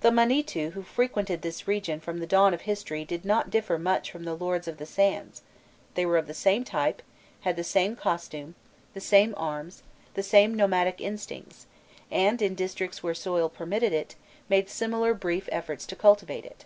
[0.00, 4.10] The Monîtû who frequented this region from the dawn of history did not differ much
[4.10, 5.42] from the "Lords of the Sands;"
[5.94, 7.00] they were of the same type,
[7.42, 8.56] had the same costume,
[8.92, 11.68] the same arms, the same nomadic instincts,
[12.10, 14.16] and in districts where the soil permitted it,
[14.48, 16.64] made similar brief efforts to cultivate it.